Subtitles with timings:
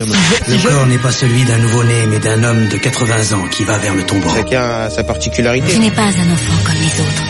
[0.00, 3.78] Le corps n'est pas celui d'un nouveau-né, mais d'un homme de 80 ans qui va
[3.78, 4.28] vers le tombeau.
[4.32, 5.72] Chacun a sa particularité.
[5.72, 7.22] Tu n'es pas un enfant comme les autres.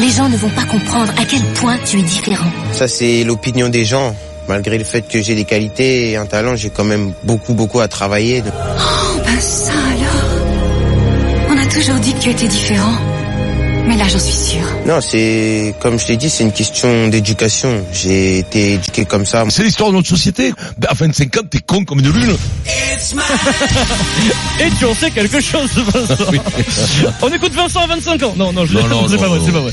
[0.00, 2.50] Les gens ne vont pas comprendre à quel point tu es différent.
[2.72, 4.16] Ça, c'est l'opinion des gens.
[4.48, 7.80] Malgré le fait que j'ai des qualités et un talent, j'ai quand même beaucoup, beaucoup
[7.80, 8.42] à travailler.
[8.46, 11.50] Oh, ben ça alors.
[11.50, 13.13] On a toujours dit que tu étais différent.
[13.86, 14.66] Mais là, j'en suis sûre.
[14.86, 17.84] Non, c'est, comme je t'ai dit, c'est une question d'éducation.
[17.92, 19.44] J'ai été éduqué comme ça.
[19.50, 20.52] C'est l'histoire de notre société.
[20.86, 22.36] À 25 ans, t'es con comme une lune.
[24.60, 26.24] Et tu en sais quelque chose, Vincent.
[27.22, 28.34] On écoute Vincent à 25 ans.
[28.36, 29.72] Non, non, je Non, non, c'est pas vrai, c'est pas vrai.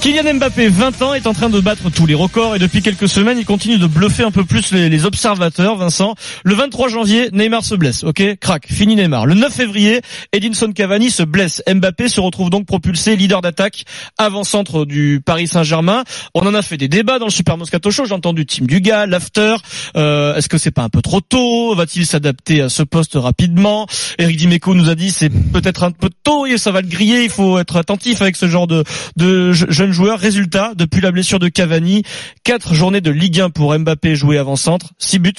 [0.00, 3.08] Kylian Mbappé, 20 ans, est en train de battre tous les records et depuis quelques
[3.08, 6.14] semaines, il continue de bluffer un peu plus les, les observateurs, Vincent.
[6.44, 9.26] Le 23 janvier, Neymar se blesse, ok Crac, fini Neymar.
[9.26, 10.00] Le 9 février,
[10.32, 11.62] Edinson Cavani se blesse.
[11.68, 13.84] Mbappé se retrouve donc propulsé leader d'attaque
[14.18, 16.04] avant-centre du Paris Saint-Germain.
[16.34, 18.04] On en a fait des débats dans le Super Moscato Show.
[18.06, 19.56] J'ai entendu Team Dugas, l'after.
[19.96, 21.74] Euh, Est-ce que c'est pas un peu trop tôt?
[21.74, 23.86] Va-t-il s'adapter à ce poste rapidement?
[24.18, 27.24] Eric Dimeco nous a dit c'est peut-être un peu tôt et ça va le griller.
[27.24, 28.84] Il faut être attentif avec ce genre de,
[29.16, 30.18] de je- jeunes joueurs.
[30.18, 32.02] Résultat, depuis la blessure de Cavani,
[32.44, 35.32] quatre journées de Ligue 1 pour Mbappé joué avant-centre, six buts.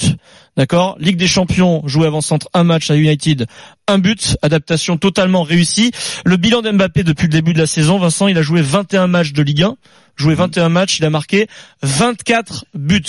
[0.58, 0.98] D'accord?
[1.00, 3.46] Ligue des Champions, joué avant-centre, un match à United,
[3.88, 5.92] un but, adaptation totalement réussie.
[6.26, 9.34] Le bilan d'Mbappé depuis le début de la saison, Vincent, il a joué 21 matchs
[9.34, 9.76] de Ligue 1,
[10.16, 11.48] joué 21 matchs, il a marqué
[11.84, 13.04] 24 buts.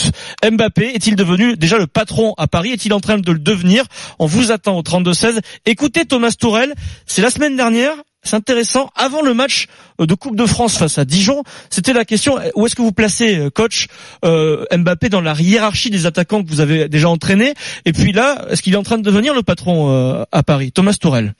[0.44, 2.70] Mbappé est-il devenu déjà le patron à Paris?
[2.70, 3.84] Est-il en train de le devenir?
[4.18, 5.40] On vous attend au 32-16.
[5.66, 6.74] Écoutez Thomas Tourel,
[7.06, 9.66] c'est la semaine dernière, c'est intéressant, avant le match
[10.00, 12.82] euh, de Coupe de France face à Dijon, c'était la question, euh, où est-ce que
[12.82, 13.88] vous placez, euh, coach,
[14.24, 17.54] euh, Mbappé dans la hiérarchie des attaquants que vous avez déjà entraînés?
[17.84, 20.70] Et puis là, est-ce qu'il est en train de devenir le patron euh, à Paris?
[20.72, 21.34] Thomas Tourel.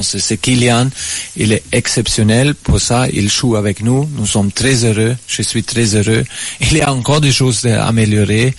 [0.00, 0.88] C'est Kylian,
[1.36, 2.56] il est exceptionnel.
[2.56, 6.24] Pour ça, il joue avec nous, nous sommes très heureux, je suis très heureux.
[6.60, 8.52] Il y a encore des choses à améliorer,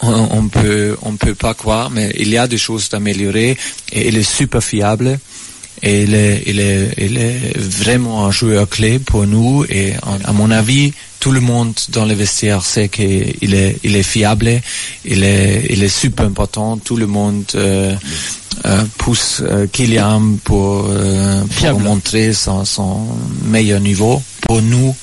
[0.00, 3.56] on, on peut on peut pas croire, mais il y a des choses à améliorer.
[3.90, 5.18] Et il est super fiable.
[5.82, 9.92] Et il est, il est, il est vraiment un joueur clé pour nous et
[10.24, 14.60] à mon avis, tout le monde dans le vestiaire sait qu'il est, il est fiable,
[15.04, 16.78] il est, il est super important.
[16.78, 17.94] Tout le monde euh,
[18.64, 23.06] euh, pousse euh, Kylian pour, euh, pour montrer son, son
[23.44, 24.94] meilleur niveau pour nous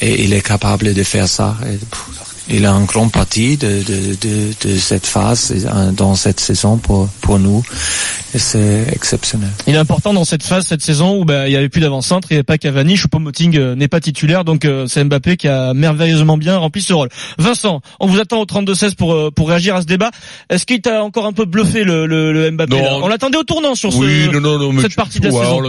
[0.00, 1.56] et il est capable de faire ça.
[1.66, 2.06] Et, pff,
[2.50, 6.76] il a une grande partie de, de, de, de cette phase euh, dans cette saison
[6.78, 7.62] pour, pour nous
[8.34, 9.50] et c'est exceptionnel.
[9.66, 12.28] Il est important dans cette phase, cette saison où bah, il y avait plus d'avant-centre,
[12.30, 15.48] il n'y avait pas Cavani, Choupo-Moting euh, n'est pas titulaire, donc euh, c'est Mbappé qui
[15.48, 17.08] a merveilleusement bien rempli ce rôle.
[17.38, 20.10] Vincent, on vous attend au 32-16 pour euh, pour réagir à ce débat.
[20.48, 22.82] Est-ce qu'il t'a encore un peu bluffé le, le, le Mbappé Non.
[22.82, 25.18] là On l'attendait au tournant sur Oui, ce, non, non, non, mais cette tu- partie
[25.20, 25.62] de la ouais, saison.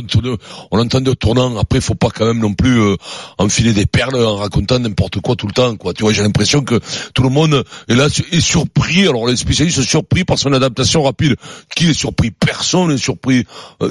[0.72, 1.58] On l'entendait au tournant.
[1.58, 2.96] Après, faut pas quand même non plus euh,
[3.40, 5.94] enfiler des perles en racontant n'importe quoi tout le temps, quoi.
[5.94, 6.71] Tu vois, j'ai l'impression que
[7.14, 9.08] tout le monde est là est surpris.
[9.08, 11.36] Alors les spécialistes sont surpris par son adaptation rapide.
[11.76, 12.32] Qui est surpris?
[12.32, 13.46] Personne n'est surpris.
[13.82, 13.90] Euh,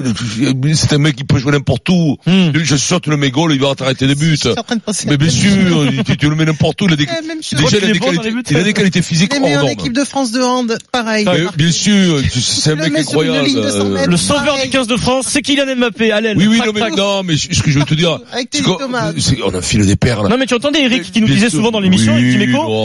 [0.73, 2.17] C'est un mec qui peut jouer n'importe où.
[2.25, 2.51] Hmm.
[2.53, 4.37] Je suis sûr que tu le mets goal, il va t'arrêter des buts.
[4.43, 4.55] De
[5.07, 5.51] Mais bien sûr,
[6.05, 6.87] tu, tu le mets n'importe où.
[6.87, 8.43] Il a des, déjà, il a des bon qualités, buts.
[8.49, 9.69] il a des qualités physiques hors normes.
[9.69, 11.25] équipe de France de hand, pareil.
[11.25, 13.45] Mais bien sûr, c'est un Le mec incroyable.
[13.47, 14.09] ligne de 100 euh, mètres.
[14.09, 14.63] Le sauveur Pareil.
[14.65, 16.37] du 15 de France, c'est Kylian Mbappé, l'aile.
[16.37, 18.19] Oui, oui, non, mais non, mais ce que je veux te dire,
[19.17, 20.27] c'est- on enfile des perles.
[20.29, 22.35] Non mais tu entendais Eric qui nous disait souvent dans l'émission, Oui,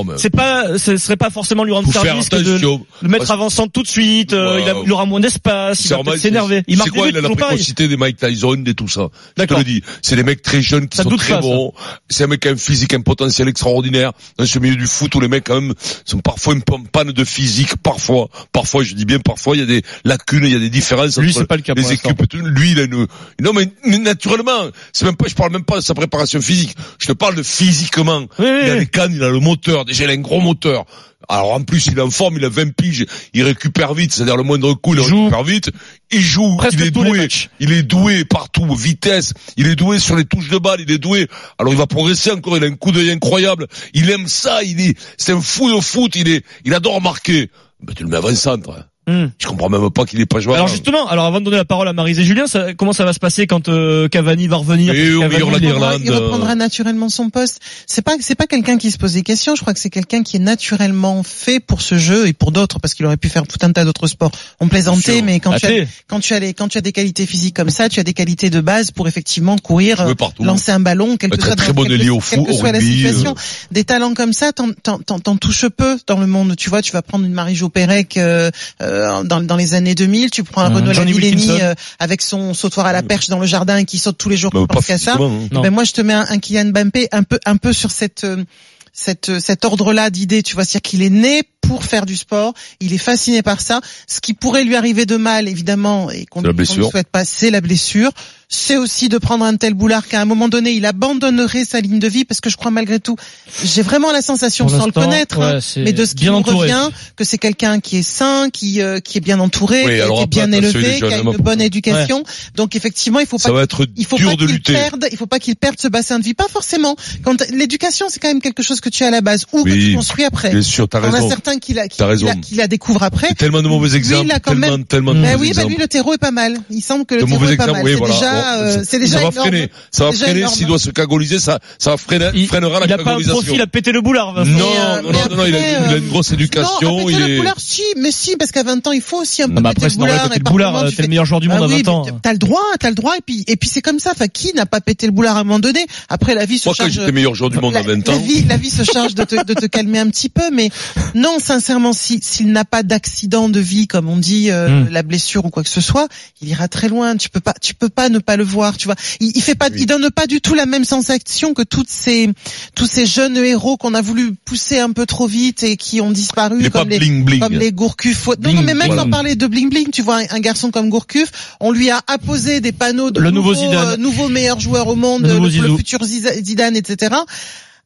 [0.07, 2.59] Mais- c'est pas, ce serait pas forcément lui rendre service que de
[3.03, 6.17] le mettre avant-centre tout de suite, euh, il, a- il aura moins d'espace, il va
[6.19, 6.63] s'énerver.
[6.69, 9.09] Il marque quoi, buts, a la précocité des Mike Tyson, des tout ça.
[9.39, 9.83] Je te le dis.
[10.03, 11.73] C'est des mecs très jeunes qui Ça sont très pas, bons.
[12.09, 14.13] C'est un mec qui a un physique, un potentiel extraordinaire.
[14.39, 16.83] Dans ce milieu du foot où les mecs, quand même, sont parfois un peu en
[16.85, 17.77] panne de physique.
[17.83, 18.29] Parfois.
[18.53, 21.19] Parfois, je dis bien parfois, il y a des lacunes, il y a des différences
[21.19, 22.23] Lui, c'est pas le cas les équipes.
[22.35, 23.07] Lui, il a une,
[23.41, 24.69] non, mais naturellement.
[24.93, 26.75] C'est même pas, je parle même pas de sa préparation physique.
[26.99, 28.21] Je te parle de physiquement.
[28.39, 29.76] Oui, il a les cannes, il a le moteur.
[29.85, 30.85] Déjà, il a un gros moteur.
[31.29, 33.05] Alors en plus, il est en forme, il a 20 piges,
[33.35, 35.71] il récupère vite, c'est-à-dire le moindre coup, il, Il joue récupère vite.
[36.13, 37.29] Il joue, presque il est doué,
[37.59, 40.99] il est doué partout, vitesse, il est doué sur les touches de balle, il est
[40.99, 41.27] doué.
[41.59, 43.67] Alors il va progresser encore, il a un coup d'œil incroyable.
[43.93, 47.51] Il aime ça, il est, c'est un fou de foot, il est, il adore marquer.
[47.83, 48.71] Ben, tu le mets avant-centre.
[48.71, 48.85] hein.
[49.09, 49.27] Hmm.
[49.39, 50.57] Je comprends même pas qu'il est pas joueur.
[50.57, 53.05] Alors justement, alors avant de donner la parole à Marise et Julien, ça- comment ça
[53.05, 54.93] va se passer quand euh, Cavani va revenir?
[54.95, 56.01] Et au Cavani, il l'Irlande.
[56.05, 57.61] Il reprendra naturellement son poste.
[57.87, 59.55] C'est pas c'est pas quelqu'un qui se pose des questions.
[59.55, 62.81] Je crois que c'est quelqu'un qui est naturellement fait pour ce jeu et pour d'autres
[62.81, 64.33] parce qu'il aurait pu faire tout un tas d'autres sports.
[64.59, 67.27] On plaisantait, mais quand tu, as, quand tu as les, quand tu as des qualités
[67.27, 70.43] physiques comme ça, tu as des qualités de base pour effectivement courir, euh, partout.
[70.43, 72.73] lancer un ballon, quel que Être soit, très dans- bon au quelle foot, que soit
[72.73, 73.31] la situation.
[73.31, 73.41] euh.
[73.71, 76.57] Des talents comme ça, t'en, touches peu dans le monde.
[76.57, 78.51] Tu vois, tu vas prendre une Marie-Jo Pérec euh,
[78.97, 81.59] euh, dans, dans les années 2000, tu prends un Johnny Lavillenie Wilkinson.
[81.63, 84.37] euh, avec son sautoir à la perche dans le jardin et qui saute tous les
[84.37, 85.15] jours Ben, pour pas penser à ça.
[85.15, 85.49] hein.
[85.53, 85.61] Non.
[85.63, 88.25] Ben moi je te mets un, un Kylian Mbappé un peu un peu sur cette
[88.25, 88.45] euh,
[88.93, 92.95] cette cet ordre-là d'idées, tu vois, c'est-à-dire qu'il est né pour faire du sport, il
[92.95, 93.81] est fasciné par ça.
[94.07, 96.47] Ce qui pourrait lui arriver de mal, évidemment, et qu'on ne
[96.91, 98.11] souhaite pas, c'est la blessure.
[98.49, 101.99] C'est aussi de prendre un tel boulard qu'à un moment donné, il abandonnerait sa ligne
[101.99, 103.17] de vie, parce que je crois malgré tout,
[103.65, 106.73] j'ai vraiment la sensation, sans le connaître, hein, ouais, mais de ce qui entouré.
[106.73, 110.01] revient, que c'est quelqu'un qui est sain, qui euh, qui est bien entouré, Oui, qui
[110.01, 112.23] alors est bien élevé, qui a une pour- bonne éducation.
[112.55, 115.57] Donc effectivement, il faut pas être il faut pas qu'il perde, il faut pas qu'il
[115.57, 116.35] perde ce bassin de vie.
[116.35, 116.95] Pas forcément.
[117.25, 119.71] Quand l'éducation, c'est quand même quelque chose que tu as à la base ou que
[119.71, 120.51] tu construis après.
[120.51, 121.29] Bien sûr, t'as On a raison.
[121.29, 122.27] certains qui la, qui, raison.
[122.27, 123.35] la, qui la découvrent après.
[123.35, 125.47] Tellement de mauvais Lui, exemples, il a quand tellement, même- tellement de Ben mauvais oui,
[125.49, 125.69] ben exemples.
[125.71, 126.57] lui, le terreau est pas mal.
[126.71, 127.83] Il semble que le de terreau mauvais est pas mal.
[127.97, 128.15] voilà.
[128.15, 129.49] déjà, Bon, euh, c'est déjà ça va énorme.
[129.49, 130.47] freiner, ça va freiner.
[130.49, 133.43] S'il doit se cagoliser, ça, ça freiner, Il, freinera il la a pas un cagolisation.
[133.43, 134.35] profil à péter le boulard.
[134.35, 134.51] Vincent.
[134.51, 137.03] Non, euh, non, non, non, il a, après, il a euh, une grosse éducation, non,
[137.03, 139.19] à péter il le est, boulard, si, mais si, parce qu'à 20 ans, il faut
[139.21, 140.29] aussi un peu Non, mais péter après, le c'est normal de boulard.
[140.31, 140.77] péter le boulard.
[140.85, 142.07] euh, tu T'es le meilleur joueur du monde Ah à oui, 20 ans.
[142.23, 144.13] T'as le droit, t'as le droit, et puis, et puis c'est comme ça.
[144.13, 145.87] Enfin, qui n'a pas pété le boulard à un moment donné?
[146.09, 146.91] Après, la vie se moi charge.
[146.93, 149.15] j'étais meilleur joueur du monde la, à 20 la ans, vie, la vie se charge
[149.15, 150.71] de te, de te calmer un petit peu, mais
[151.15, 154.89] non, sincèrement, si s'il n'a pas d'accident de vie, comme on dit, euh, Hmm.
[154.91, 156.09] la blessure ou quoi que ce soit,
[156.43, 157.17] il ira très loin.
[157.17, 158.77] Tu peux pas, tu peux pas ne pas le voir.
[158.77, 161.63] Tu vois, il, il fait pas, il donne pas du tout la même sensation que
[161.63, 162.29] toutes ces,
[162.75, 166.11] tous ces jeunes héros qu'on a voulu pousser un peu trop vite et qui ont
[166.11, 167.41] disparu, comme les, bling bling.
[167.41, 168.27] comme les Gourcuff.
[168.43, 169.03] Non, non, mais même voilà.
[169.05, 171.31] sans parler de bling bling, tu vois, un, un garçon comme Gourcuff,
[171.61, 173.89] on lui a apposé des panneaux de Le nouveau nouveau, Zidane.
[173.89, 177.15] euh, nouveau meilleur joueur au monde, Le le, le futur Zidane, etc.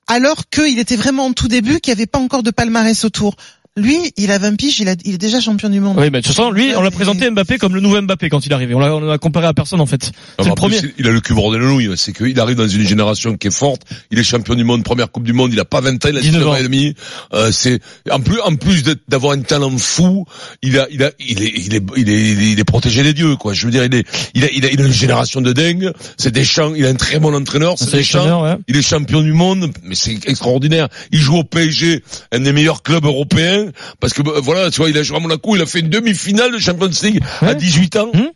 [0.07, 3.37] Alors qu'il était vraiment en tout début, qu'il n'y avait pas encore de palmarès autour.
[3.77, 5.97] Lui, il a 20 piges, il, a, il est déjà champion du monde.
[5.97, 8.45] Oui, mais de toute façon, lui, on l'a présenté Mbappé comme le nouveau Mbappé quand
[8.45, 8.75] il est arrivé.
[8.75, 10.07] On l'a, on l'a comparé à personne en fait.
[10.07, 10.95] Non, C'est le en plus, premier.
[10.99, 11.89] Il a le cul bordé de nouilles.
[11.97, 13.83] C'est qu'il arrive dans une génération qui est forte.
[14.11, 15.53] Il est champion du monde, première coupe du monde.
[15.53, 16.95] Il a pas 20 ans, il a 19 ans et demi.
[17.33, 17.79] Euh, c'est,
[18.11, 20.25] en plus, en plus d'être- d'avoir un talent fou,
[20.63, 23.05] il a, il a, il est, il est, il est, il est, il est protégé
[23.05, 23.53] des dieux, quoi.
[23.55, 25.93] Je veux dire, il est, il a, il a, il a une génération de dingue.
[26.19, 26.75] C'est Deschamps.
[26.75, 27.77] Il a un très bon entraîneur.
[27.79, 28.43] C'est C'est Deschamps.
[28.43, 28.57] ouais.
[28.67, 30.89] Il est champion du monde, mais c'est extraordinaire.
[31.13, 32.03] Il joue au PSG,
[32.33, 33.59] un des meilleurs clubs européens,
[34.01, 35.89] parce que euh, voilà, tu vois, il a joué à Monaco, il a fait une
[35.91, 37.55] demi-finale de Champions League à Ouais.
[37.55, 38.11] 18 ans.
[38.15, 38.31] Hum.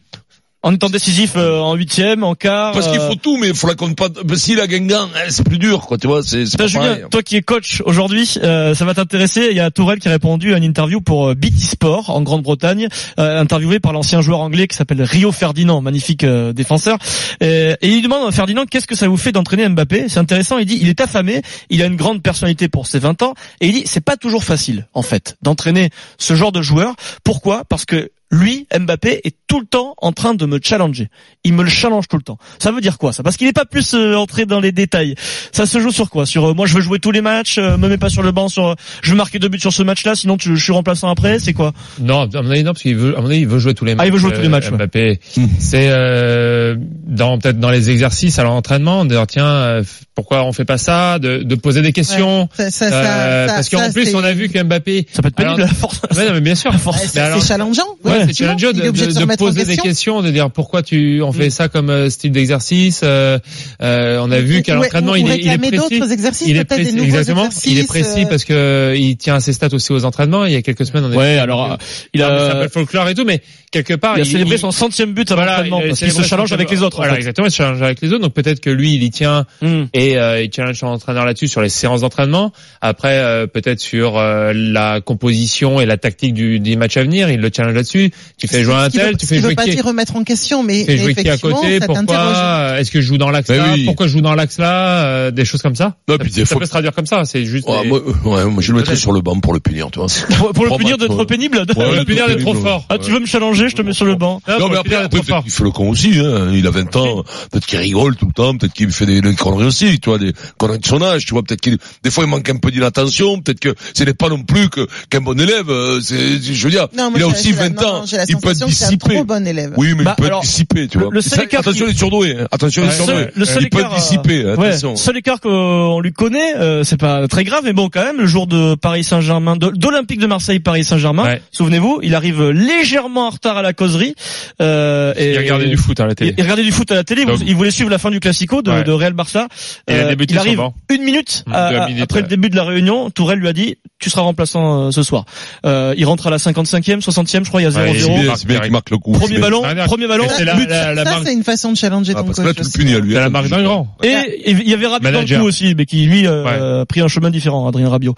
[0.65, 2.73] En étant décisif euh, en huitième, en quart.
[2.73, 4.09] Parce qu'il euh, faut tout, mais il faut la compte pas.
[4.09, 5.99] parce S'il a Guingamp, hein, c'est plus dur, quoi.
[5.99, 7.05] Tu vois, c'est Julien, pareil.
[7.11, 9.49] toi qui es coach aujourd'hui, euh, ça va t'intéresser.
[9.51, 12.23] Il y a Tourelle qui a répondu à une interview pour euh, BT Sport en
[12.23, 12.89] Grande-Bretagne,
[13.19, 16.97] euh, interviewé par l'ancien joueur anglais qui s'appelle Rio Ferdinand, magnifique euh, défenseur.
[17.43, 20.09] Euh, et il lui demande à Ferdinand qu'est-ce que ça vous fait d'entraîner Mbappé?
[20.09, 20.57] C'est intéressant.
[20.57, 23.67] Il dit il est affamé, il a une grande personnalité pour ses 20 ans, et
[23.67, 26.95] il dit c'est pas toujours facile en fait d'entraîner ce genre de joueur.
[27.23, 27.65] Pourquoi?
[27.69, 31.09] Parce que lui, Mbappé, est tout le temps en train de me challenger.
[31.45, 32.39] Il me le challenge tout le temps.
[32.59, 33.23] Ça veut dire quoi ça?
[33.23, 35.15] Parce qu'il n'est pas plus euh, entré dans les détails.
[35.53, 36.27] Ça se joue sur quoi?
[36.27, 38.33] Sur euh, moi, je veux jouer tous les matchs, euh, me mets pas sur le
[38.33, 38.49] banc.
[38.49, 41.09] Sur, euh, je veux marquer deux buts sur ce match-là, sinon tu, je suis remplaçant
[41.09, 41.39] après.
[41.39, 41.73] C'est quoi?
[42.01, 43.85] Non, à mon avis, non, parce qu'il veut, à mon avis, il veut jouer tous
[43.85, 44.05] les matchs.
[44.05, 44.71] Ah, il veut jouer tous les euh, matchs.
[44.71, 45.21] Mbappé.
[45.37, 45.47] Hmm.
[45.59, 49.83] C'est, euh, dans, peut-être dans les exercices à l'entraînement, dire, tiens, euh,
[50.15, 52.49] pourquoi on fait pas ça, de, de poser des questions.
[52.57, 55.29] Ça, ça, ça, Euh, ça- parce qu'en plus, on a vu que Mbappé, Ça peut
[55.29, 56.73] être pénible Alors- ouais, non, mais bien sûr.
[56.73, 57.03] à force.
[57.03, 57.83] Ouais, c'est challengeant.
[58.05, 59.83] Ouais, c'est challengeant de, poser des question.
[59.83, 61.51] questions, de dire pourquoi tu on fait Mm.
[61.51, 63.01] ça comme euh, style d'exercice.
[63.03, 63.39] euh,
[63.83, 65.77] euh, on a vu qu'à l'entraînement il est, il est précis.
[65.77, 67.49] d'autres exercices, Il est précis, exactement.
[67.67, 70.45] Il est précis euh, parce que il tient à ses stats aussi aux entraînements.
[70.45, 71.77] Il y a quelques semaines, on a Ouais, alors
[72.13, 75.31] il a, s'appelle folklore et tout, mais quelque part il a célébré son centième but
[75.33, 76.99] à voilà, l'entraînement parce qu'il se challenge avec les autres.
[76.99, 78.23] Voilà, exactement, il se challenge avec les autres.
[78.23, 79.89] Donc peut-être que lui, il y tient Hum.
[80.11, 82.53] Et euh, il challenge son entraîneur là-dessus sur les séances d'entraînement.
[82.81, 87.31] Après, euh, peut-être sur euh, la composition et la tactique du, des matchs à venir,
[87.31, 88.11] il le challenge là-dessus.
[88.39, 90.17] Tu fais jouer un qui veut- tel, tu fais qui jouer veut pas dire remettre
[90.17, 93.07] en question, mais, tu fais mais jouer qui à effectivement, côté, pourquoi Est-ce que je
[93.07, 93.85] joue dans l'axe Ben là oui.
[93.85, 95.97] Pourquoi je joue dans l'axe là euh, Des choses comme ça.
[96.09, 97.25] Non, ça, puis des ça fois- peut se traduire comme ça.
[97.25, 97.69] C'est juste.
[97.69, 99.89] Ouais, des- moi, euh, ouais, moi, je le mettrais sur le banc pour le punir,
[99.91, 100.09] tu vois.
[100.39, 101.27] Pour, pour le punir d'être ouais.
[101.27, 101.59] pénible.
[101.59, 102.69] Ouais, Pour le punir trop d'être trop pénible.
[102.69, 102.85] fort.
[102.89, 104.41] Ah, tu veux me challenger, je te mets sur le banc.
[104.49, 105.43] Non, mais le après, punir après, d'être trop peut-être fort.
[105.45, 106.51] qu'il fait le con aussi, hein.
[106.53, 107.25] Il a 20 ans.
[107.51, 108.57] Peut-être qu'il rigole tout le temps.
[108.57, 111.43] Peut-être qu'il fait des conneries aussi, tu vois, des conneries de son âge, tu vois.
[111.43, 113.41] Peut-être qu'il, des fois, il manque un peu d'inattention.
[113.41, 115.69] Peut-être que ce n'est pas non plus que, qu'un bon élève.
[115.71, 118.01] euh, C'est, je veux dire, Non, il a aussi j'ai la- 20 non, ans.
[118.01, 119.15] non, Il peut être dissipé.
[119.15, 119.73] trop bon élève.
[119.77, 121.13] Oui, mais Bah, il peut alors, être dissipé, tu le- vois.
[121.15, 122.37] le seul écart attention, qui- il est surdoué.
[122.39, 122.49] hein.
[122.51, 123.27] Attention, il Le est surdoué.
[123.35, 124.97] le seul Il peut être écart, dissipé, euh, ouais, attention.
[124.97, 128.27] seul écart qu'on lui connaît, euh, c'est pas très grave, mais bon, quand même, le
[128.27, 131.43] jour de Paris Saint-Germain, d'Olympique de Marseille, Paris Saint-Germain, Ouais.
[131.51, 134.15] souvenez-vous, il arrive légèrement en retard à la causerie.
[134.61, 136.35] Euh, et Il regardait du foot à la télé.
[136.37, 137.25] Il, regardait du foot à la télé.
[137.47, 138.85] Il voulait suivre la fin du classico de, Ouais.
[138.85, 139.49] de Real Barça.
[139.89, 140.61] Il a Euh, débuté il arrive
[140.91, 143.11] une minute, à- minutes, après le début de la réunion.
[143.11, 145.25] Tourelle lui a dit "Tu seras remplaçant euh, ce soir."
[145.67, 147.77] Euh, il rentre à la 55e, 60e, je crois, il y a 0-0.
[147.93, 149.13] Ouais, C'est il- bien, c'est bien qu'il marque le coup.
[149.13, 150.69] Premier ballon, premier ballon, c'est la- but.
[150.71, 152.57] la- la ça, c'est une façon de challenger Ah, ton parce que coach.
[152.57, 153.13] là, tu le punis à lui.
[153.15, 153.89] La hein, marque d'un grand.
[154.03, 154.15] Et
[154.47, 155.41] il y avait Rabiot dans le Manager.
[155.41, 158.15] coup aussi, mais qui lui euh, a pris un chemin différent, Adrien Rabiot.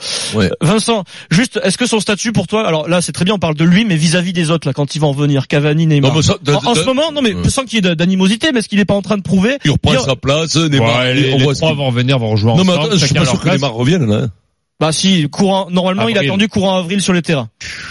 [0.60, 3.54] Vincent, juste, est-ce que son statut pour toi, alors là c'est très bien, on parle
[3.56, 6.10] de lui, mais vis-à-vis des autres là, quand ils vont revenir, Cavani, Neymar.
[6.12, 7.94] Non, mais ça, de- en, en de- ce moment, non mais sans qu'il y ait
[7.96, 10.98] d'animosité, mais est-ce qu'il est pas en train de prouver Il reprend sa place, Neymar,
[11.00, 12.86] Ouais, les, on les voit ce trois vont revenir, vont rejouer Non, mais ensemble.
[12.86, 13.48] attends, je suis pas sûr que.
[13.48, 14.28] Neymar revienne, là.
[14.78, 17.48] Bah si, courant, normalement il a attendu courant avril sur les terrains.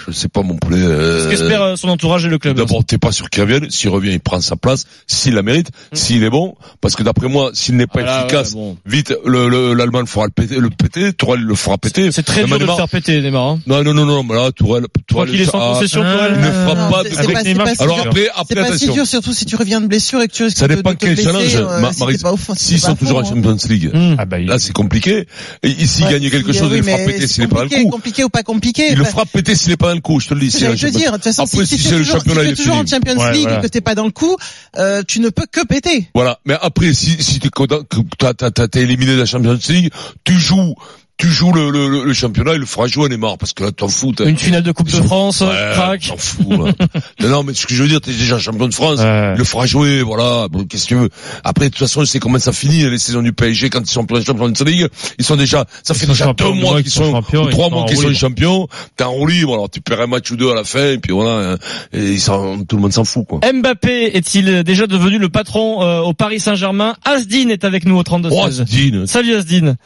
[0.07, 0.77] Je sais pas mon poulet.
[0.77, 2.55] euh, Ce qu'espère euh, son entourage et le club.
[2.57, 3.71] D'abord, t'es pas sûr qu'il revienne.
[3.71, 4.85] S'il revient, il prend sa place.
[5.07, 8.49] S'il la mérite, s'il est bon, parce que d'après moi, s'il n'est pas Voilà, efficace,
[8.51, 8.77] ouais, bon.
[8.85, 11.11] vite, le, le- l'Allemand le fera le péter, le péter.
[11.13, 12.11] Tourelle le fera péter.
[12.11, 13.43] C'est très dur de le faire péter, Neymar.
[13.47, 13.59] Hein.
[13.65, 16.33] Non, non, non, non, mais là, Tourelle, Tourelle, qu'il est sans ah, concession, ah, Tourelle.
[16.35, 18.05] il ne fera Non, pas c'est- de- c'est avec pas- c'est Neymar, c'est Alors dur.
[18.11, 18.93] après, C'est après, pas si attention.
[18.93, 21.15] dur, surtout si tu reviens de blessure et que tu risques Ça de, te quel
[21.15, 21.55] blesser, challenge.
[21.55, 23.23] euh, S'ils sont toujours en hein.
[23.27, 23.91] Champions League.
[24.19, 25.25] Ah bah, il- Là, c'est compliqué.
[25.63, 27.89] Ouais, gagner quelque chose, oui, le mais péter s'il n'est pas dans le coup.
[27.89, 28.87] Compliqué ou pas compliqué.
[28.91, 30.51] Il le fera péter s'il n'est pas dans le coup, je te le dis.
[30.51, 31.11] c'est ce que j'allais te dire.
[31.11, 32.55] De toute façon, Après, si, si tu c'est es le toujours, si championnat, tu es
[32.55, 32.85] toujours en.
[32.85, 33.59] Champions Ouais, League voilà.
[33.59, 34.35] et que t'es pas dans le coup,
[34.77, 36.09] euh, tu ne peux que péter.
[36.13, 36.39] Voilà.
[36.45, 39.57] Mais après, si, si t'es content que t'as, t'as, t'as, t'as éliminé de la Champions
[39.69, 39.91] League,
[40.23, 40.75] tu joues,
[41.17, 43.87] tu joues le, le, le, championnat, il le fera jouer Neymar, parce que là, t'en
[43.87, 44.13] fous.
[44.19, 46.05] Une finale de Coupe de France, Ouais, crac.
[46.07, 46.43] t'en fous,
[47.21, 48.99] non, non, mais ce que je veux dire, t'es déjà champion de France.
[48.99, 49.31] Ouais.
[49.33, 50.47] Il le fera jouer, voilà.
[50.49, 51.09] Bon, qu'est-ce que tu veux
[51.45, 53.87] Après, de toute façon, je sais comment ça finit les saisons du PSG quand ils
[53.89, 54.87] sont Champions League.
[55.17, 57.97] Ils sont déjà, ça Ils fait déjà deux mois qu'ils sont ou trois mois qu'ils
[57.97, 58.67] sont champions.
[58.97, 60.97] T'es en roue libre, alors tu perds un match ou deux à la fin, et
[60.97, 61.53] puis voilà.
[61.53, 61.57] hein.
[61.93, 63.39] Et ils sont, tout le monde s'en fout, quoi.
[63.53, 66.95] Mbappé est-il déjà devenu le patron euh, au Paris Saint-Germain?
[67.05, 68.65] Asdine est avec nous au 32 Oh, 16.
[68.65, 69.77] Dean, Salut Asdine.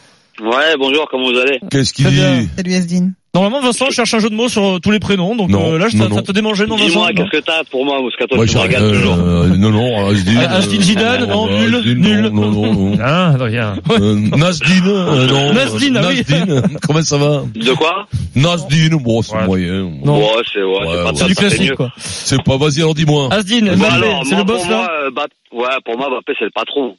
[0.42, 3.14] Ouais, bonjour, comment vous allez qu'est-ce qu'il dit Salut Asdine.
[3.36, 5.78] Normalement Vincent cherche un jeu de mots sur euh, tous les prénoms, donc Non, euh,
[5.78, 6.16] là je non, ça, non.
[6.16, 7.14] ça te démangeait non Vincent Dis-moi, Non.
[7.14, 9.14] qu'est-ce que t'as pour moi, Moscato Ouais, Tu me j'ai- regardes toujours.
[9.20, 10.40] euh, non, non, Asdine.
[10.50, 12.22] Ah, Asdine Zidane, non, euh, nul, Asdine, nul.
[12.34, 12.98] Non, non, non.
[13.04, 13.76] Ah, rien.
[13.92, 15.54] Euh, Nasdine, euh, non.
[15.54, 16.24] Nasdine, ah oui.
[16.28, 19.46] Nasdine, comment ça va De quoi Nasdine, bon, c'est Ouais.
[19.46, 19.92] moyen.
[20.04, 20.18] Non.
[20.20, 21.16] Ouais, c'est ouais, Ouais, c'est pas ouais.
[21.16, 21.76] C'est du ça, classique mieux.
[21.76, 21.92] quoi.
[21.98, 23.30] C'est pas, vas-y, alors dis-moi.
[23.32, 25.98] Asdine, Bon, Mbappé, alors, c'est moi, le boss pour là moi, euh, Bap- ouais, pour
[26.00, 26.96] moi, Mbappé, c'est le patron.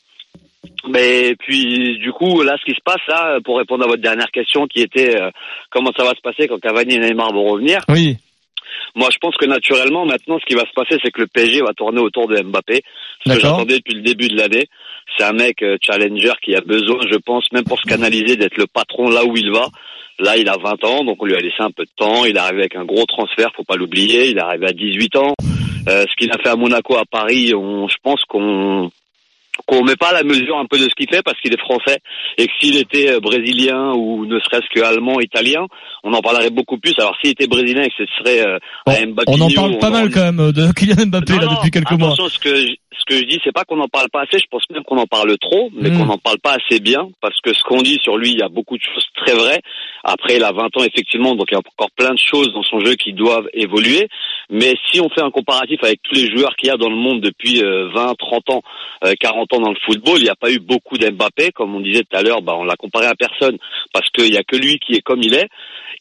[0.88, 4.30] Mais puis, du coup, là, ce qui se passe, là, pour répondre à votre dernière
[4.30, 5.30] question, qui était euh,
[5.70, 7.80] comment ça va se passer quand Cavani et Neymar vont revenir?
[7.88, 8.16] Oui.
[8.94, 11.60] Moi, je pense que naturellement, maintenant, ce qui va se passer, c'est que le PSG
[11.60, 12.82] va tourner autour de Mbappé.
[13.24, 14.66] Ce que j'attendais depuis le début de l'année.
[15.16, 18.56] C'est un mec euh, challenger qui a besoin, je pense, même pour se canaliser, d'être
[18.56, 19.66] le patron là où il va.
[20.18, 22.24] Là, il a 20 ans, donc on lui a laissé un peu de temps.
[22.24, 24.30] Il est arrivé avec un gros transfert, faut pas l'oublier.
[24.30, 25.34] Il est arrivé à 18 ans.
[25.88, 28.90] Euh, ce qu'il a fait à Monaco, à Paris, on, je pense qu'on
[29.66, 31.60] qu'on met pas à la mesure un peu de ce qu'il fait parce qu'il est
[31.60, 31.98] français
[32.38, 35.66] et que s'il était euh, brésilien ou ne serait-ce que allemand, italien,
[36.04, 36.94] on en parlerait beaucoup plus.
[36.98, 39.78] Alors s'il était brésilien et que ce serait euh, Bon, un Mbappé, on en parle
[39.78, 42.14] pas mal quand même de Kylian Mbappé non, là depuis quelques mois.
[42.16, 42.66] ce que je,
[42.98, 44.38] ce que je dis, c'est pas qu'on en parle pas assez.
[44.38, 45.98] Je pense même qu'on en parle trop, mais Mm.
[45.98, 48.42] qu'on en parle pas assez bien, parce que ce qu'on dit sur lui, il y
[48.42, 49.60] a beaucoup de choses très vraies.
[50.04, 52.62] Après, il a 20 ans effectivement, donc il y a encore plein de choses dans
[52.62, 54.08] son jeu qui doivent évoluer.
[54.50, 56.96] Mais si on fait un comparatif avec tous les joueurs qu'il y a dans le
[56.96, 58.62] monde depuis euh, 20, 30 ans,
[59.04, 61.80] euh, 40 ans dans le football, il n'y a pas eu beaucoup d'Mbappé, comme on
[61.80, 62.42] disait tout à l'heure.
[62.42, 63.58] Bah, on l'a comparé à personne,
[63.92, 65.48] parce qu'il y a que lui qui est comme il est.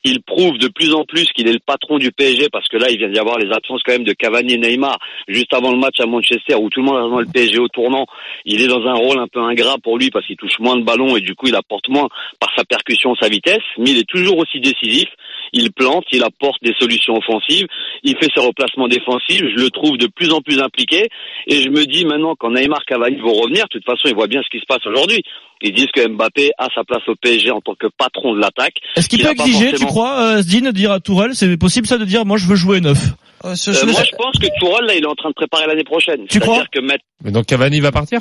[0.03, 2.89] Il prouve de plus en plus qu'il est le patron du PSG parce que là,
[2.89, 5.77] il vient d'y avoir les absences quand même de Cavani et Neymar juste avant le
[5.77, 8.05] match à Manchester où tout le monde attend le PSG au tournant.
[8.45, 10.83] Il est dans un rôle un peu ingrat pour lui parce qu'il touche moins de
[10.83, 12.07] ballons et du coup, il apporte moins
[12.39, 15.07] par sa percussion, sa vitesse, mais il est toujours aussi décisif.
[15.51, 17.65] Il plante, il apporte des solutions offensives,
[18.03, 19.41] il fait ses replacements défensifs.
[19.41, 21.09] Je le trouve de plus en plus impliqué
[21.47, 24.27] et je me dis maintenant quand Neymar, Cavani vont revenir, de toute façon, ils voient
[24.27, 25.23] bien ce qui se passe aujourd'hui.
[25.61, 28.77] Ils disent que Mbappé a sa place au PSG en tant que patron de l'attaque.
[28.95, 30.41] Est-ce qu'il peut a exiger, tu crois, euh,
[30.71, 32.99] dire à Tourelle, c'est possible ça de dire moi je veux jouer neuf
[33.45, 35.65] Euh, je- Euh, moi, je pense que Tourelle, là, il est en train de préparer
[35.65, 36.25] l'année prochaine.
[36.29, 38.19] Tu crois que mettre, Mais donc Cavani va partir?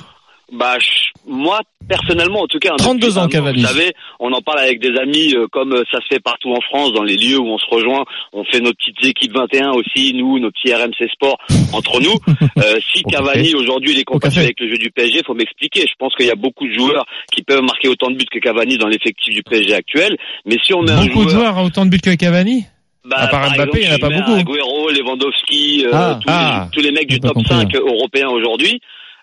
[0.53, 3.61] Bah, je- moi, personnellement, en tout cas, 32 depuis ans, un Cavani.
[3.61, 6.51] Vous savez, on en parle avec des amis, euh, comme euh, ça se fait partout
[6.53, 8.05] en France, dans les lieux où on se rejoint.
[8.33, 11.39] On fait nos petites équipes 21 aussi, nous, nos petits RMC Sport
[11.73, 12.15] entre nous.
[12.59, 15.83] Euh, si Cavani aujourd'hui il est compatible avec le jeu du PSG, faut m'expliquer.
[15.83, 18.41] Je pense qu'il y a beaucoup de joueurs qui peuvent marquer autant de buts que
[18.41, 20.17] Cavani dans l'effectif du PSG actuel.
[20.45, 22.65] Mais si on met un Beaucoup de joueur, joueurs ont autant de buts que Cavani
[23.05, 24.33] bah, À part par Mbappé, il y en a pas beaucoup.
[24.33, 26.65] Agüero, Lewandowski, euh, Ah, tous, ah.
[26.65, 28.81] les, tous les mecs du top compris, 5 européens aujourd'hui.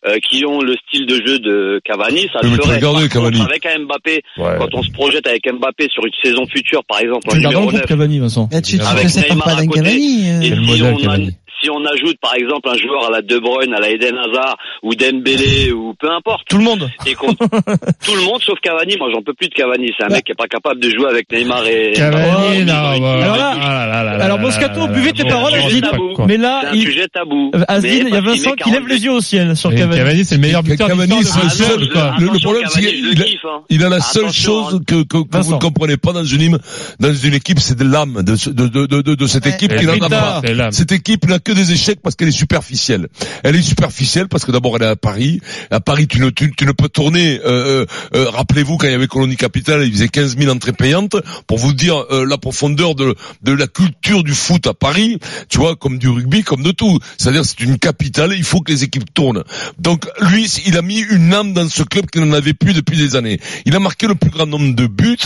[0.08, 2.80] Euh, qui ont le style de jeu de Cavani, ça tu ferait.
[2.80, 3.42] contre, Cavani.
[3.42, 4.56] avec un Mbappé, Ouais.
[4.60, 7.74] quand on se projette avec Mbappé sur une saison future, par exemple, en numéro groupe
[7.74, 8.48] 9, Cavani, Vincent.
[8.52, 9.80] Bah, tu, tu Avec Neymar pas à côté.
[9.82, 10.30] Cavani.
[10.30, 10.42] euh.
[10.42, 11.30] et Quel si modèle, on, a- Cavani.
[11.66, 14.56] Si on ajoute par exemple un joueur à la De Bruyne, à la Eden Hazard
[14.84, 16.90] ou Dembélé ou peu importe, Tout le monde.
[17.08, 20.24] et tout le monde sauf Cavani, moi j'en peux plus de Cavani, c'est un mec
[20.26, 23.38] qui est pas capable de jouer avec Neymar et Cavani, et- non, et- bah, Alors
[23.38, 25.54] là- ah là là là alors là Moscato, buvez tes paroles,
[26.16, 26.26] quoi.
[26.28, 26.82] Mais c'est là, un il...
[26.84, 27.52] sujet tabou.
[27.68, 29.98] Asdine, Mais il y a Vincent qui lève 42 les yeux au ciel sur Cavani.
[29.98, 32.14] Cavani, c'est le meilleur buteur Cavani, c'est seul, quoi.
[32.20, 33.62] Le- problème, c'est qu'il a- hein.
[33.70, 36.60] Il a la seule chose que, vous ne comprenez pas dans une, hymne-
[37.00, 39.54] dans une équipe, c'est de l'âme de, ce- de, de, de, de, de cette Ouais.
[39.54, 40.72] équipe Et qui n'en a Rita, pas.
[40.72, 43.08] Cette équipe n'a que des échecs parce qu'elle est superficielle.
[43.44, 45.40] Elle est superficielle parce que d'abord elle est à Paris.
[45.72, 47.40] À Paris, tu ne, tu, tu ne peux tourner.
[47.46, 47.86] Euh,
[48.16, 51.16] euh, Rappelez-vous quand il y avait Colonie Capitale, il faisait 15 000 entrées payantes
[51.48, 55.20] pour vous dire euh, la profondeur de de la culture du foot à Paris.
[55.50, 57.00] Tu vois, comme du rugby, comme de tout.
[57.18, 58.34] C'est-à-dire c'est une capitale.
[58.36, 59.44] Il faut que les équipes tournent.
[59.80, 62.98] Donc lui, il a mis une âme dans ce club qu'il n'en avait plus depuis
[62.98, 63.40] des années.
[63.66, 65.18] Il a marqué le plus grand nombre de buts,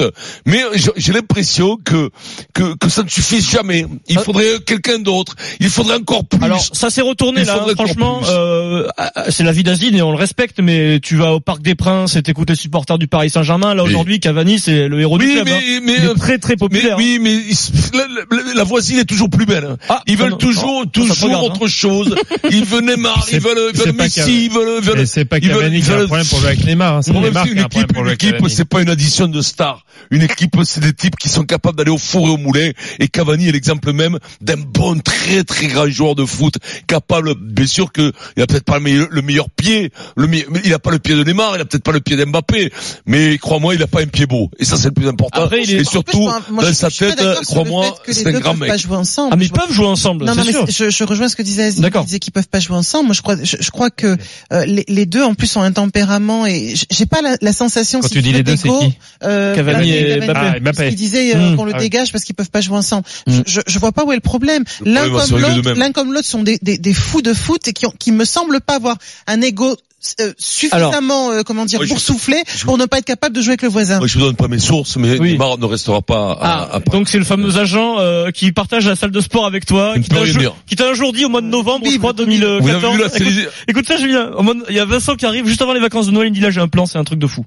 [0.46, 2.10] mais j'ai- j'ai l'impression que,
[2.54, 3.86] que que ça ne suffit jamais.
[4.08, 4.22] Il Ah.
[4.24, 5.36] faudrait quelqu'un d'autre.
[5.60, 6.44] Il faudrait encore plus.
[6.44, 8.22] Alors ça s'est retourné là, hein, franchement.
[8.30, 11.62] Euh, ah, c'est la vie d'Azine et on le respecte, mais tu vas au Parc
[11.62, 13.74] des Princes et t'écoutes les supporters du Paris Saint-Germain.
[13.74, 15.46] Là aujourd'hui, Cavani c'est le héros du Oui, club.
[15.46, 15.80] mais, hein.
[15.84, 16.98] mais, Il euh, est très très mais populaire.
[16.98, 17.56] oui, mais il-
[17.98, 19.66] la, la- la voisine est toujours plus belle.
[19.66, 19.78] hein.
[19.90, 21.48] Ah, Ils veulent toujours, toujours regarde, hein.
[21.54, 22.16] autre chose.
[22.52, 25.08] Ils veulent Neymar, ils veulent, ils veulent Messi, ils veulent, veulent.
[25.08, 27.02] C'est pas Cavani qui a un problème pour jouer avec Neymar, hein.
[27.02, 29.84] c'est une a un problème équipe, une équipe, c'est pas une addition de stars.
[30.12, 32.72] Une équipe, c'est des types qui sont capables d'aller au four et au moulin.
[33.00, 36.56] Et Cavani est l'exemple même d'un bon, très, très grand joueur de foot,
[36.88, 40.50] capable, bien sûr que il a peut-être pas le meilleur, le meilleur pied, le meilleur-
[40.64, 42.72] il a pas le pied de Neymar, il a peut-être pas le pied d'Mbappé,
[43.06, 44.50] mais crois-moi, il a pas un pied beau.
[44.60, 45.44] Et ça, c'est le plus important.
[45.44, 48.14] Après, il est- et surtout, En plus, moi, dans je- sa je tête, crois-moi, fait
[48.14, 48.70] c'est un grand peuvent mec.
[48.70, 49.30] pas jouer ensemble.
[49.34, 50.86] Ah mais ils peuvent jouer ensemble, Non, non, c'est mais sûr.
[50.86, 51.72] je, je rejoins ce que disait.
[51.74, 52.04] D'accord.
[52.04, 53.06] Il disait qu'ils peuvent pas jouer ensemble.
[53.08, 54.16] Moi, je crois, je, je crois que
[54.54, 58.00] euh, les, les deux, en plus, ont un tempérament et j'ai pas la, la sensation.
[58.00, 60.60] Quand si tu dis les deux, c'est qui euh, Cavani et Mbappé.
[60.80, 61.56] Ah, qu'il disait euh, Mm.
[61.58, 63.04] qu'on le Ah dégage parce qu'ils peuvent pas jouer ensemble.
[63.28, 63.40] Mm.
[63.46, 64.64] Je, vois pas où est le problème.
[64.86, 65.74] L'un comme l'autre.
[65.90, 68.26] L'un comme l'autre sont des, des, des fous de foot et qui, ont, qui me
[68.26, 69.76] semblent pas avoir un ego
[70.22, 73.64] euh, suffisamment, euh, comment dire, boursouflé je- pour ne pas être capable de jouer avec
[73.64, 73.98] le voisin.
[73.98, 75.32] Moi, je vous donne pas mes sources, mais Oui.
[75.34, 78.88] Neymar ne restera pas à, Ah, à donc c'est le fameux agent euh, qui partage
[78.88, 80.56] la salle de sport avec toi, qui t'a un, jour- dire.
[80.68, 82.96] qui t'a un jour dit au mois de novembre, je Bible, crois, Vous avez 2014.
[82.96, 84.32] vu la Écoute, écoute ça, Julien.
[84.38, 86.28] Au mois de- Il y a Vincent qui arrive juste avant les vacances de Noël.
[86.28, 87.46] Il me dit là, j'ai un plan, c'est un truc de fou.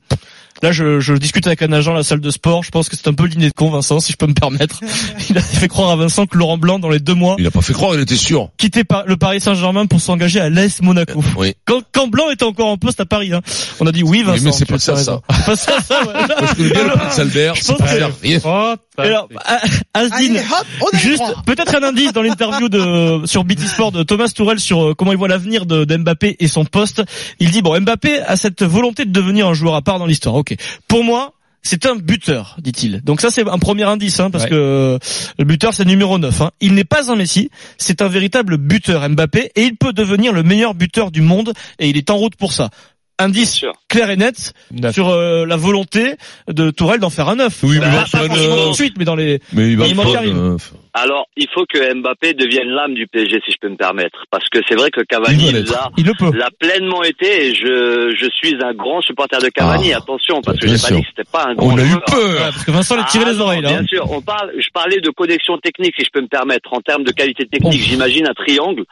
[0.62, 2.62] Là, je, je discute avec un agent à la salle de sport.
[2.62, 4.80] Je pense que c'est un peu dîner de con, Vincent, si je peux me permettre.
[5.30, 7.50] Il a fait croire à Vincent que Laurent Blanc, dans les deux mois, Il a
[7.50, 8.50] pas fait croire, il était sûr.
[8.58, 11.22] quittait par- le Paris Saint-Germain pour s'engager à l'AS Monaco.
[11.36, 11.54] Oui.
[11.64, 13.40] Quand, quand Blanc était encore en poste à Paris, hein.
[13.80, 14.44] on a dit oui, Vincent.
[14.44, 14.94] mais c'est pas as ça.
[14.96, 16.12] C'est pas ça, ça, ouais.
[16.12, 18.08] Moi, je connais bien le prince Albert, c'est pas ça.
[18.44, 24.30] Oh, alors, le Juste peut-être un indice dans l'interview de sur BT Sport de Thomas
[24.34, 27.02] Tourel sur euh, comment il voit l'avenir de, de Mbappé et son poste.
[27.40, 30.34] Il dit bon Mbappé a cette volonté de devenir un joueur à part dans l'histoire.
[30.34, 30.51] Ok.
[30.88, 31.32] Pour moi.
[31.64, 33.02] C'est un buteur, dit-il.
[33.04, 34.50] Donc ça c'est un premier indice, hein, parce Ouais.
[34.50, 34.98] que
[35.38, 36.40] le buteur c'est numéro 9.
[36.40, 36.50] Hein.
[36.60, 40.42] Il n'est pas un Messi, c'est un véritable buteur Mbappé et il peut devenir le
[40.42, 42.70] meilleur buteur du monde et il est en route pour ça.
[43.18, 44.94] Indice clair et net Neuf.
[44.94, 46.14] sur euh, la volonté
[46.48, 47.58] de Tourelle d'en faire un 9.
[47.62, 49.76] Oui, mais Bah, pas faire une- forcément tout de suite, mais dans les Mais il
[49.76, 50.36] va Il manque faire Karim.
[50.36, 50.56] une-
[50.94, 54.24] Alors, il faut que Mbappé devienne l'âme du PSG, si je peux me permettre.
[54.30, 56.36] Parce que c'est vrai que Cavani l'a, il le peut.
[56.36, 59.92] l'a pleinement été et je, je suis un grand supporter de Cavani.
[59.92, 61.94] Ah, Attention, parce que j'ai pas dit que c'était pas un grand On a eu
[62.06, 62.38] peur.
[62.52, 63.68] parce que Vincent a tiré Ah les non, oreilles là.
[63.68, 66.80] Bien sûr, on parle, je parlais de connexion technique, si je peux me permettre, en
[66.80, 67.80] termes de qualité technique.
[67.80, 68.84] J'imagine un triangle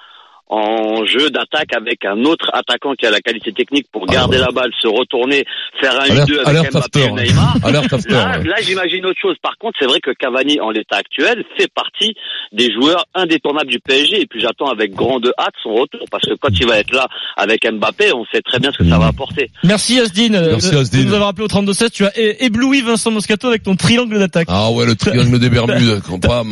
[0.52, 4.44] en jeu d'attaque avec un autre attaquant qui a la qualité technique pour garder ouais.
[4.44, 5.44] la balle, se retourner,
[5.80, 7.54] faire un Alerte- 1-2 avec Mbappé et Neymar.
[7.70, 9.36] Là, là j'imagine autre chose.
[9.42, 12.14] Par contre, c'est vrai que Cavani, en l'état actuel, fait partie
[12.52, 14.22] des joueurs indétournables du PSG.
[14.22, 17.06] Et puis j'attends avec grande hâte son retour, parce que quand il va être là
[17.36, 19.50] avec Mbappé, on sait très bien ce que ça va apporter.
[19.62, 20.98] Merci Asdin, euh, Merci, de, Asdin.
[20.98, 21.90] de nous avoir appelé au 32-16.
[21.92, 24.48] Tu as ébloui Vincent Moscato avec ton triangle d'attaque.
[24.50, 26.02] Ah ouais, le triangle des Bermudes.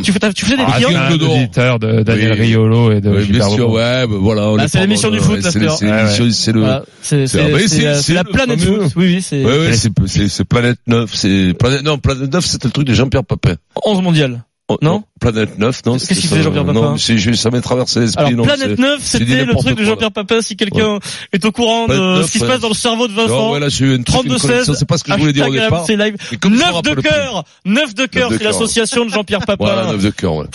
[0.04, 1.78] Tu, fais, tu des Ah, triangles triangle d'or.
[1.80, 2.38] de Daniel Oui.
[2.40, 3.76] Riolo et de Oui, bien Gilbert sûr, Bobo.
[3.78, 4.48] ouais, ben voilà.
[4.48, 6.60] on Bah, est c'est l'émission du ouais, foot, c'est là, c'est ouais, l'émission, c'est le,
[6.60, 8.92] Voilà, c'est c'est- ah, mais c'est la, planète foot.
[8.96, 12.72] Oui, oui, Ouais, ouais, c'est, c'est Planète 9, c'est, Planète, non, Planète 9, c'était le
[12.72, 13.54] truc de Jean-Pierre Papin.
[13.84, 14.44] 11 mondial.
[14.70, 15.94] Oh, Non Planète 9, non.
[15.94, 18.44] Qu'est-ce qu'il faisait, Jean-Pierre Non, Papin je- ça m'est traversé l'esprit, Alors non.
[18.44, 20.40] Planète c'est- 9, j'ai dit c'était le truc de Jean-Pierre Papin.
[20.42, 20.98] Si quelqu'un
[21.32, 23.28] est au courant de ce qui se 9, passe dans le cerveau de Vincent.
[23.48, 25.84] Non, ouais, là, une 32-16, connexion, c'est pas ce que je voulais dire au départ.
[25.88, 26.16] Live.
[26.30, 29.64] Mais comme je me 9 de cœur, 9 de cœur, c'est l'association de Jean-Pierre Papin.
[29.64, 30.46] Voilà, 9 de cœur, ouais.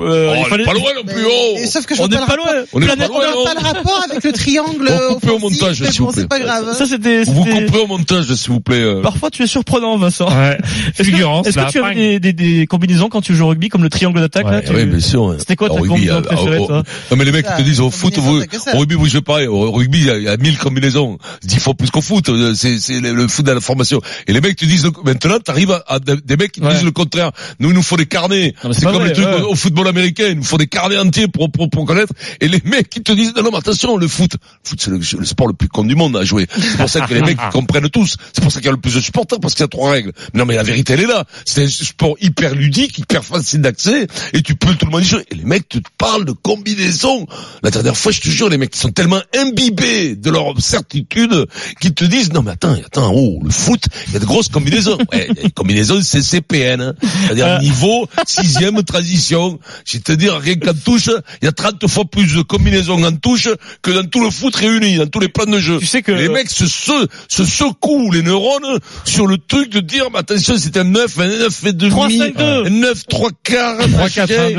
[0.00, 1.58] Euh, Oh, il on est fallait- pas loin non plus, oh!
[1.66, 2.46] Sauf que je On n'est pas loin.
[2.72, 4.90] On n'a pas le rapport avec le triangle.
[5.10, 6.22] On coupe au offensif, montage, s'il vous plaît.
[6.22, 6.74] C'est pas grave.
[6.76, 7.24] Ça c'était.
[7.24, 9.02] Vous couperez au montage, s'il vous plaît.
[9.02, 10.28] Parfois tu es surprenant, Vincent.
[10.28, 10.58] Ouais.
[10.98, 14.20] Est-ce que, tu des, des, des combinaisons quand tu joues au rugby comme le triangle
[14.20, 15.34] d'attaque là Ouais, tu- Oui, bien sûr.
[15.38, 18.40] C'était quoi ta combinaison préférée, toi Non, mais les mecs, te disent, au foot, vous,
[18.40, 19.46] au rugby, vous jouez pareil.
[19.48, 21.18] Au rugby, il y a- il y, a mille combinaisons.
[21.42, 22.28] Dix fois plus qu'au foot.
[22.28, 24.00] Euh, C'est, c'est le, le foot de la formation.
[24.26, 26.72] Et les mecs te disent, le- maintenant, t'arrives à, à des mecs qui te Ouais.
[26.74, 27.32] disent le contraire.
[27.60, 28.54] Nous, il nous faut des carnets.
[28.72, 29.40] C'est comme vrai, les trucs ouais.
[29.42, 30.26] au, au football américain.
[30.30, 32.12] Il nous faut des carnets entiers pour, pour, pour connaître.
[32.40, 34.90] Et les mecs qui te disent, non, non, mais attention, le foot, le foot, c'est
[34.90, 36.46] le, le sport le plus con du monde à jouer.
[36.56, 38.16] C'est pour ça que les mecs ils comprennent tous.
[38.32, 39.90] C'est pour ça qu'il y a le plus de supporters parce qu'il y a trois
[39.90, 40.12] règles.
[40.34, 41.24] Non, mais la vérité, elle est là.
[41.44, 45.00] C'est un sport hyper ludique, hyper facile facile d'accès et tu peux tout le monde
[45.02, 47.26] dire et les mecs te parlent de combinaisons.
[47.62, 51.46] La dernière fois, je te jure, les mecs qui sont tellement imbibés de leur certitude
[51.80, 54.48] qu'ils te disent non mais attends, attends, oh le foot, il y a de grosses
[54.48, 54.98] combinaisons.
[55.12, 56.94] Ouais, y a des combinaisons CCPN, hein.
[57.00, 57.58] c'est-à-dire Euh.
[57.60, 59.58] niveau sixième transition.
[59.86, 61.08] Je te dire rien qu'en touche,
[61.40, 63.48] il y a 30 fois plus de combinaisons en touche
[63.80, 65.78] que dans tout le foot réuni, dans tous les plans de jeu.
[65.78, 69.80] Tu sais que- les mecs se, se, se secouent les neurones sur le truc de
[69.80, 72.66] dire, mais attention, c'est un 9, un 9 et demi, 3-5-2.
[72.66, 74.50] un 9, 3 quarts, 3 4 1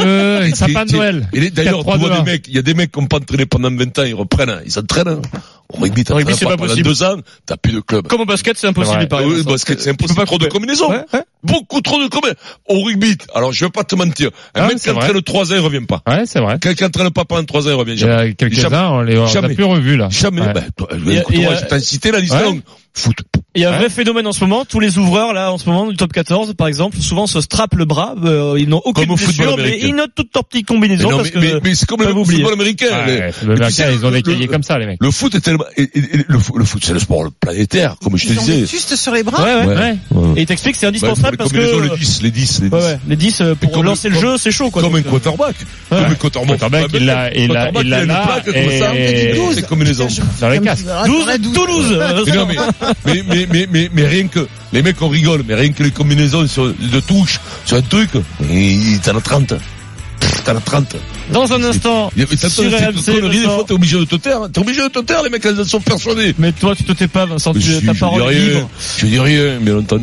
[0.42, 1.30] 2 et sapin de Noël.
[1.34, 3.00] Et d'ailleurs, 4, tu vois 3, 2, des mecs, il y a des mecs qui
[3.00, 4.62] n'ont pas entraîné pendant 20 ans, ils reprennent, hein.
[4.65, 5.08] ils s'entraînent.
[5.08, 5.22] hein.
[5.72, 6.82] Au rugby, t'as rugby, c'est pas possible.
[6.82, 8.08] deux ans, t'as plus de club.
[8.08, 8.98] Comme au basket, c'est impossible.
[8.98, 9.04] Ouais.
[9.04, 10.18] il paraît, Oui, basket, c'est impossible.
[10.20, 10.89] pas Trop de combinaisons.
[11.44, 12.39] Beaucoup trop de combinaisons.
[12.68, 15.56] Au rugby, alors je vais pas te mentir, un Ah, mec qui entraîne 3 ans,
[15.56, 16.02] il revient pas.
[16.08, 16.58] Ouais, c'est vrai.
[16.60, 18.13] Quelqu'un qui entraîne pas pendant 3 ans, il revient Il y jamais.
[18.13, 19.54] a quelques-uns, on les a Jamais.
[19.54, 20.08] plus revus là.
[20.10, 20.42] Jamais.
[20.54, 22.62] Ben, je t'ai cité la liste longue.
[22.96, 23.18] Foot.
[23.60, 23.78] Il y a un Ouais.
[23.80, 24.63] vrai phénomène en ce moment.
[24.63, 27.76] Tous les ouvreurs là, en ce moment, du top 14, par exemple, souvent se strappent
[27.76, 28.15] le bras.
[28.24, 31.34] euh, ils n'ont aucune blessure, mais ils notent toutes leurs petites Mais, combinaisons non, parce
[31.36, 31.56] mais, que.
[31.56, 32.86] mais, mais c'est comme le football américain.
[33.06, 34.98] les- le tu Américain, sais, ils ont des cahiers comme ça, les mecs.
[35.02, 37.95] Le foot est tellement, et- et- et le, foot, le foot, c'est le sport planétaire,
[38.02, 38.65] comme je te Ils ont disais.
[38.65, 39.43] fustes sur les bras.
[39.43, 39.76] Ouais, ouais.
[39.76, 39.98] Ouais.
[40.38, 41.82] Et c'est Ouais, indispensable parce les que.
[41.91, 42.76] les 10, les 10, les 10.
[42.76, 43.00] Ouais, ouais.
[43.10, 44.82] Les 10 euh, pour comme lancer le- le jeu, c'est chaud quoi.
[44.82, 45.56] Comme un euh, quarterback.
[45.89, 46.60] Comme un quarterback.
[46.60, 50.08] Quarterback, il l'a- il l'a- Quarterback, il l'a là, plaque comme C'est des combinaisons.
[50.39, 50.86] Dans les casques.
[51.06, 52.00] 12, Toulouse.
[53.06, 55.72] Mais mais, mais, mais, mais, mais, mais rien que, les mecs, on rigole, mais rien
[55.72, 58.12] que les combinaisons sur, de touche, sur un truc,
[59.04, 59.54] t'en as 30.
[60.46, 60.96] T'en as 30.
[61.32, 64.42] Dans un instant, mais t'as sur RMC, des fois, t'es obligé de te taire.
[64.52, 66.34] T'es obligé de te taire, les mecs, elles sont persuadés.
[66.38, 67.54] Mais toi, tu te tais pas, Vincent.
[67.54, 68.70] Mais Tu, ta je parole dis est rien.
[68.98, 69.98] Je dis rien, bien entendu.